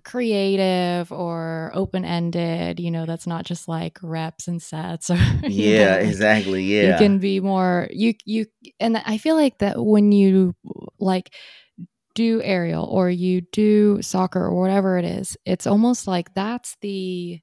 [0.04, 2.80] creative or open ended.
[2.80, 5.10] You know, that's not just like reps and sets.
[5.10, 6.62] Or yeah, know, exactly.
[6.64, 8.46] Yeah, you can be more you you,
[8.80, 10.54] and I feel like that when you
[10.98, 11.30] like
[12.14, 17.40] do aerial or you do soccer or whatever it is, it's almost like that's the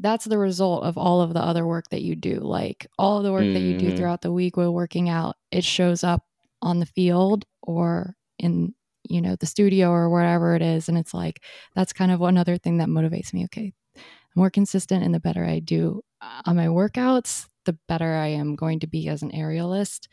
[0.00, 2.40] that's the result of all of the other work that you do.
[2.40, 3.54] Like all of the work mm-hmm.
[3.54, 3.96] that you do mm-hmm.
[3.96, 6.24] throughout the week while working out, it shows up
[6.62, 8.74] on the field or in
[9.08, 11.42] you know the studio or wherever it is and it's like
[11.74, 14.02] that's kind of another thing that motivates me okay the
[14.36, 18.56] more consistent and the better i do uh, on my workouts the better i am
[18.56, 20.06] going to be as an aerialist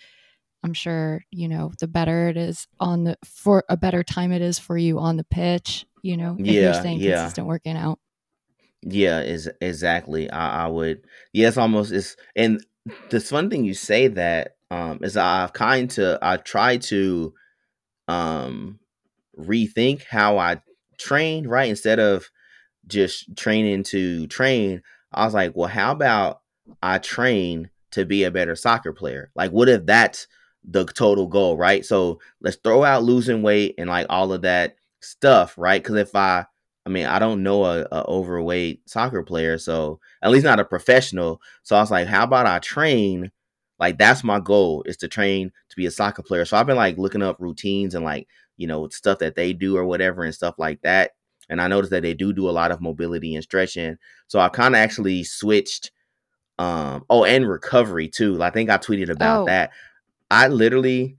[0.63, 4.41] I'm sure, you know, the better it is on the for a better time it
[4.41, 7.21] is for you on the pitch, you know, if yeah, you're staying yeah.
[7.21, 7.99] consistent working out.
[8.89, 10.29] Yeah, is exactly.
[10.29, 11.01] I, I would
[11.33, 12.63] yes, almost is and
[13.09, 17.33] the fun thing you say that um is I've kind to I try to
[18.07, 18.79] um
[19.39, 20.61] rethink how I
[20.99, 21.69] train, right?
[21.69, 22.29] Instead of
[22.87, 26.41] just training to train, I was like, well, how about
[26.83, 29.31] I train to be a better soccer player?
[29.35, 30.27] Like, what if that's
[30.63, 31.85] the total goal, right?
[31.85, 35.81] So let's throw out losing weight and like all of that stuff, right?
[35.81, 36.45] Because if I,
[36.87, 40.63] I mean, I don't know a, a, overweight soccer player, so at least not a
[40.63, 41.41] professional.
[41.63, 43.29] So I was like, how about I train?
[43.77, 46.45] Like that's my goal is to train to be a soccer player.
[46.45, 49.75] So I've been like looking up routines and like you know stuff that they do
[49.75, 51.11] or whatever and stuff like that.
[51.49, 53.97] And I noticed that they do do a lot of mobility and stretching.
[54.27, 55.91] So I kind of actually switched.
[56.57, 58.41] Um, oh, and recovery too.
[58.41, 59.45] I think I tweeted about oh.
[59.47, 59.71] that.
[60.31, 61.17] I literally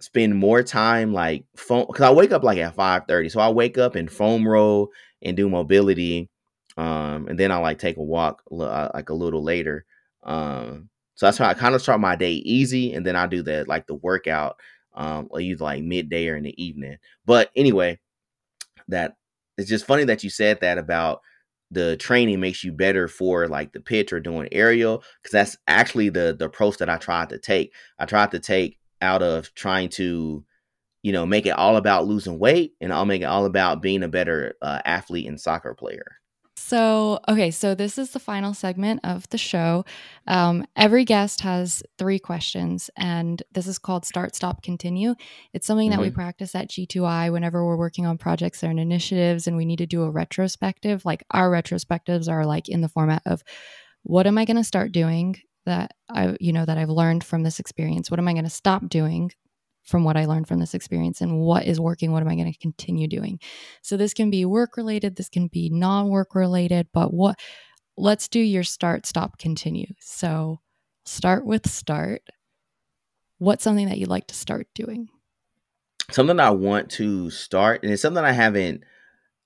[0.00, 3.28] spend more time like foam because I wake up like at five thirty.
[3.28, 4.90] So I wake up and foam roll
[5.22, 6.30] and do mobility,
[6.76, 9.84] um, and then I like take a walk uh, like a little later.
[10.22, 13.42] Um, so that's how I kind of start my day easy, and then I do
[13.42, 14.58] the like the workout,
[14.94, 16.98] um, or either like midday or in the evening.
[17.26, 17.98] But anyway,
[18.88, 19.16] that
[19.56, 21.20] it's just funny that you said that about
[21.70, 26.08] the training makes you better for like the pitch or doing aerial because that's actually
[26.08, 27.74] the the approach that I tried to take.
[27.98, 30.44] I tried to take out of trying to
[31.08, 34.02] you know make it all about losing weight and I'll make it all about being
[34.02, 36.18] a better uh, athlete and soccer player.
[36.58, 39.86] So, okay, so this is the final segment of the show.
[40.26, 45.14] Um, every guest has three questions, and this is called Start, Stop, Continue.
[45.54, 45.96] It's something mm-hmm.
[45.96, 46.16] that we mm-hmm.
[46.16, 50.02] practice at G2I whenever we're working on projects and initiatives, and we need to do
[50.02, 51.06] a retrospective.
[51.06, 53.42] Like, our retrospectives are like in the format of
[54.02, 57.44] what am I going to start doing that I, you know, that I've learned from
[57.44, 58.10] this experience?
[58.10, 59.30] What am I going to stop doing
[59.88, 62.52] from what I learned from this experience and what is working, what am I going
[62.52, 63.40] to continue doing.
[63.82, 67.38] So this can be work related, this can be non-work related, but what
[67.96, 69.86] let's do your start, stop, continue.
[69.98, 70.60] So
[71.04, 72.22] start with start.
[73.38, 75.08] What's something that you'd like to start doing?
[76.10, 78.84] Something I want to start, and it's something I haven't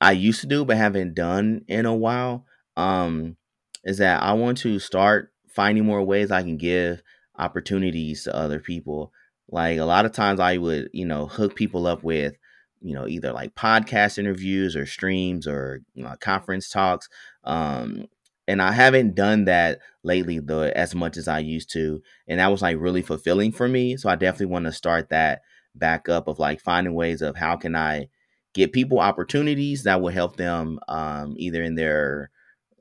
[0.01, 2.45] I used to do but haven't done in a while.
[2.77, 3.37] Um,
[3.85, 7.03] is that I want to start finding more ways I can give
[7.39, 9.13] opportunities to other people.
[9.49, 12.37] Like a lot of times I would, you know, hook people up with,
[12.81, 17.09] you know, either like podcast interviews or streams or you know, conference talks.
[17.45, 18.07] Um,
[18.49, 22.03] and I haven't done that lately though as much as I used to.
[22.27, 23.97] And that was like really fulfilling for me.
[23.97, 25.43] So I definitely want to start that
[25.75, 28.09] back up of like finding ways of how can I
[28.55, 32.31] get people opportunities that will help them um, either in their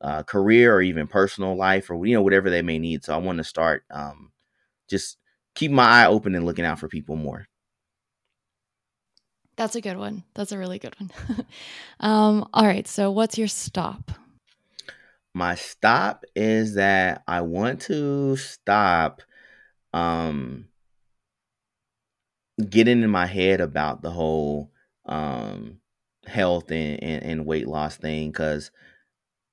[0.02, 3.04] uh, career or even personal life or you know whatever they may need.
[3.04, 4.32] So I want to start um,
[4.90, 5.18] just
[5.56, 7.48] keep my eye open and looking out for people more.
[9.56, 10.24] That's a good one.
[10.34, 11.12] That's a really good one.
[12.00, 12.88] um, all right.
[12.88, 14.12] So, what's your stop?
[15.34, 19.22] My stop is that I want to stop
[19.94, 20.68] um,
[22.70, 24.72] getting in my head about the whole
[25.06, 25.78] um,
[26.26, 28.72] health and, and, and weight loss thing because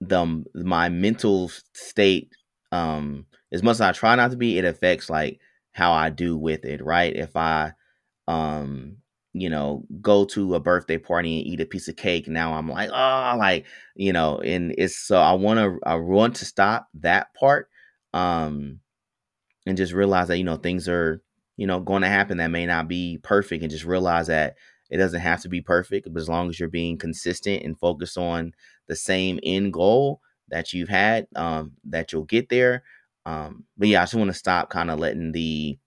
[0.00, 2.32] the my mental state
[2.70, 5.40] um as much as I try not to be, it affects like
[5.78, 7.14] how I do with it, right?
[7.16, 7.72] If I
[8.28, 8.98] um
[9.34, 12.26] you know, go to a birthday party and eat a piece of cake.
[12.28, 16.36] Now I'm like, oh, like, you know, and it's so I want to I want
[16.36, 17.68] to stop that part.
[18.14, 18.80] Um
[19.66, 21.22] and just realize that, you know, things are,
[21.56, 24.56] you know, going to happen that may not be perfect and just realize that
[24.90, 28.16] it doesn't have to be perfect, but as long as you're being consistent and focused
[28.16, 28.52] on
[28.86, 32.82] the same end goal that you've had, um, that you'll get there.
[33.28, 35.78] Um, but yeah, I just want to stop kind of letting the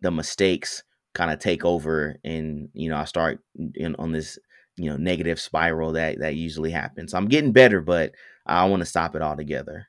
[0.00, 3.40] the mistakes kind of take over and you know i start
[3.74, 4.38] in, on this
[4.76, 7.12] you know negative spiral that that usually happens.
[7.12, 8.12] I'm getting better but
[8.46, 9.88] i want to stop it altogether.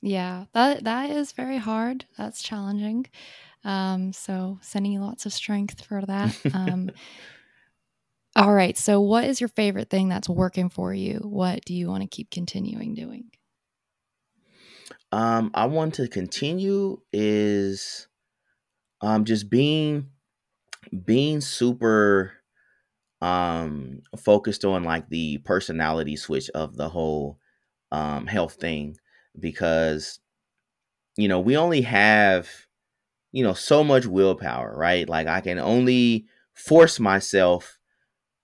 [0.00, 2.06] Yeah that that is very hard.
[2.16, 3.06] That's challenging.
[3.62, 6.90] Um so sending you lots of strength for that um
[8.36, 11.18] all right so what is your favorite thing that's working for you?
[11.22, 13.30] What do you want to keep continuing doing
[15.12, 18.08] um i want to continue is
[19.00, 20.08] um just being
[21.04, 22.32] being super
[23.20, 27.38] um focused on like the personality switch of the whole
[27.90, 28.96] um health thing
[29.38, 30.20] because
[31.16, 32.48] you know we only have
[33.32, 35.08] you know so much willpower right?
[35.08, 37.78] Like i can only force myself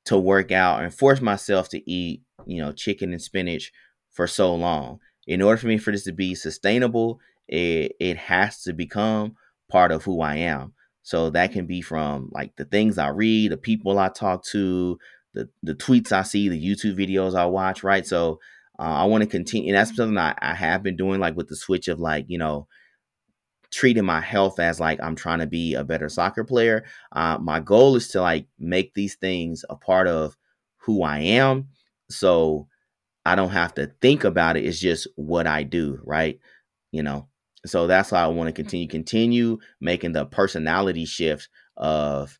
[0.07, 3.72] to work out and force myself to eat you know chicken and spinach
[4.11, 8.62] for so long in order for me for this to be sustainable it it has
[8.62, 9.37] to become
[9.70, 10.72] part of who I am.
[11.03, 14.99] So that can be from like the things I read, the people I talk to,
[15.35, 18.07] the the tweets I see, the YouTube videos I watch, right?
[18.07, 18.41] So
[18.79, 21.49] uh, I want to continue, and that's something I, I have been doing, like with
[21.49, 22.66] the switch of like you know
[23.70, 26.85] treating my health as like I'm trying to be a better soccer player.
[27.12, 30.37] Uh, my goal is to like make these things a part of
[30.79, 31.68] who I am,
[32.09, 32.68] so
[33.27, 34.64] I don't have to think about it.
[34.64, 36.39] It's just what I do, right?
[36.93, 37.29] You know,
[37.66, 42.39] so that's why I want to continue continue making the personality shift of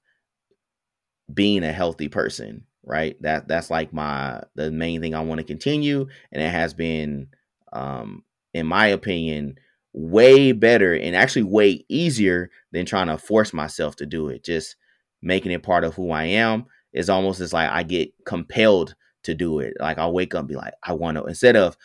[1.33, 3.21] being a healthy person, right?
[3.23, 7.29] That that's like my the main thing I want to continue and it has been
[7.73, 8.23] um
[8.53, 9.57] in my opinion
[9.93, 14.45] way better and actually way easier than trying to force myself to do it.
[14.45, 14.77] Just
[15.23, 18.95] making it part of who I am is almost as like I get compelled
[19.25, 19.75] to do it.
[19.79, 21.77] Like I'll wake up and be like, I want to instead of,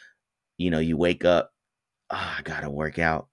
[0.58, 1.52] you know, you wake up,
[2.10, 3.28] oh, I gotta work out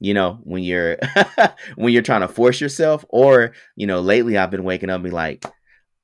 [0.00, 0.98] you know when you're
[1.76, 5.04] when you're trying to force yourself or you know lately i've been waking up and
[5.04, 5.44] be like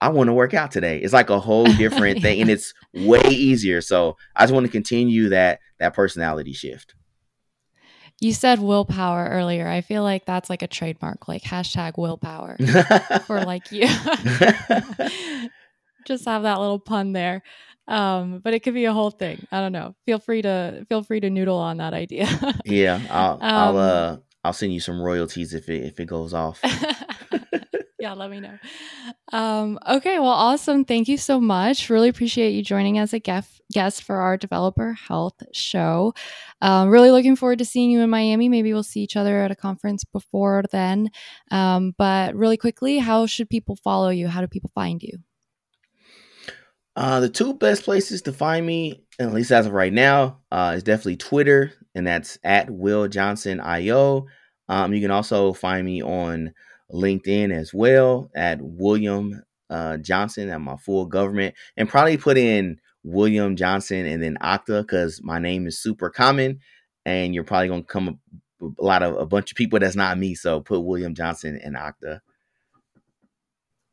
[0.00, 0.98] i want to work out today.
[0.98, 2.22] It's like a whole different yeah.
[2.22, 3.80] thing and it's way easier.
[3.80, 6.94] So i just want to continue that that personality shift.
[8.20, 9.66] You said willpower earlier.
[9.66, 12.56] I feel like that's like a trademark like hashtag willpower
[13.26, 13.86] for like you
[16.06, 17.42] just have that little pun there
[17.90, 19.46] um, but it could be a whole thing.
[19.50, 19.96] I don't know.
[20.06, 22.28] Feel free to feel free to noodle on that idea.
[22.64, 26.32] yeah, I'll um, I'll uh I'll send you some royalties if it if it goes
[26.32, 26.60] off.
[27.98, 28.56] yeah, let me know.
[29.32, 30.84] Um, okay, well, awesome.
[30.84, 31.90] Thank you so much.
[31.90, 36.14] Really appreciate you joining as a guest guest for our developer health show.
[36.62, 38.48] Um, really looking forward to seeing you in Miami.
[38.48, 41.10] Maybe we'll see each other at a conference before then.
[41.50, 44.28] Um, but really quickly, how should people follow you?
[44.28, 45.18] How do people find you?
[46.96, 50.74] Uh, the two best places to find me, at least as of right now, uh,
[50.76, 54.26] is definitely Twitter, and that's at Will Johnson IO.
[54.68, 56.52] Um, you can also find me on
[56.92, 62.80] LinkedIn as well at William uh, Johnson at my full government, and probably put in
[63.02, 66.60] William Johnson and then Okta because my name is super common,
[67.06, 68.18] and you're probably gonna come
[68.60, 70.34] a lot of a bunch of people that's not me.
[70.34, 72.20] So put William Johnson and Okta.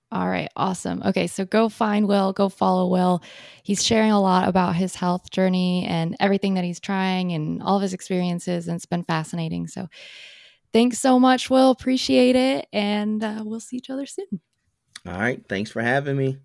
[0.09, 1.03] All right, awesome.
[1.03, 3.21] Okay, so go find Will, go follow Will.
[3.63, 7.75] He's sharing a lot about his health journey and everything that he's trying and all
[7.75, 9.67] of his experiences, and it's been fascinating.
[9.67, 9.89] So,
[10.71, 11.71] thanks so much, Will.
[11.71, 14.39] Appreciate it, and uh, we'll see each other soon.
[15.05, 16.37] All right, thanks for having me.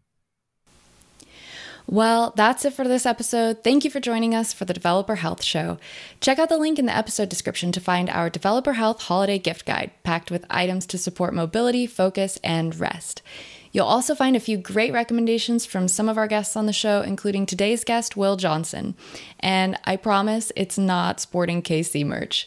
[1.87, 3.65] Well, that's it for this episode.
[3.65, 5.79] Thank you for joining us for the Developer Health Show.
[6.21, 9.67] Check out the link in the episode description to find our Developer Health Holiday Gift
[9.67, 13.23] Guide, packed with items to support mobility, focus, and rest.
[13.73, 17.01] You'll also find a few great recommendations from some of our guests on the show,
[17.01, 18.95] including today's guest, Will Johnson.
[19.41, 22.47] And I promise it's not sporting KC merch.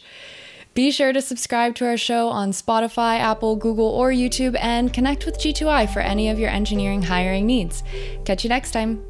[0.74, 5.24] Be sure to subscribe to our show on Spotify, Apple, Google, or YouTube and connect
[5.24, 7.82] with G2I for any of your engineering hiring needs.
[8.24, 9.02] Catch you next time.